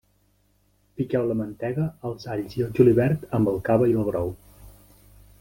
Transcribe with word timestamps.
Piqueu 1.01 1.27
la 1.31 1.35
mantega, 1.41 1.85
els 2.11 2.25
alls 2.37 2.57
i 2.61 2.65
el 2.69 2.73
julivert 2.81 3.29
amb 3.41 3.53
el 3.53 3.61
cava 3.69 3.93
i 3.93 3.95
el 4.01 4.09
brou. 4.09 4.35